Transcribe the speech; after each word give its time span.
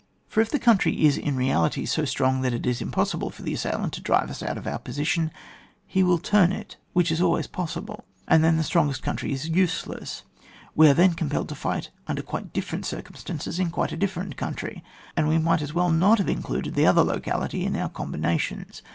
For 0.27 0.41
if 0.41 0.49
the 0.49 0.57
country 0.57 1.05
is 1.05 1.15
in 1.15 1.35
reality 1.35 1.85
so 1.85 2.05
strong 2.05 2.41
that 2.41 2.55
it 2.55 2.65
is 2.65 2.81
impossible 2.81 3.29
for 3.29 3.43
the 3.43 3.53
assailant 3.53 3.93
to 3.93 4.01
drive 4.01 4.31
us 4.31 4.41
out 4.41 4.57
of 4.57 4.65
our 4.65 4.79
position, 4.79 5.29
he 5.85 6.01
will 6.01 6.17
turn 6.17 6.51
it, 6.51 6.75
which 6.93 7.11
is 7.11 7.21
always 7.21 7.45
possible, 7.45 8.03
and 8.27 8.43
then 8.43 8.57
the 8.57 8.63
strongest 8.63 9.03
country 9.03 9.31
is 9.31 9.47
useless; 9.47 10.23
we 10.73 10.87
are 10.89 10.95
then 10.95 11.13
compelled 11.13 11.49
to 11.49 11.53
fight 11.53 11.91
under 12.07 12.23
quite 12.23 12.51
different 12.51 12.87
circumstances, 12.87 13.59
in 13.59 13.69
quite 13.69 13.91
a 13.91 13.95
different 13.95 14.37
country; 14.37 14.83
and 15.15 15.29
we 15.29 15.37
might 15.37 15.61
as 15.61 15.75
well 15.75 15.91
not 15.91 16.17
have 16.17 16.29
included 16.29 16.73
the 16.73 16.87
other 16.87 17.03
locality 17.03 17.63
in 17.63 17.75
our 17.75 17.87
combinations. 17.89 18.81